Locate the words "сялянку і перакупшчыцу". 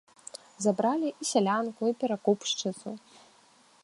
1.31-2.89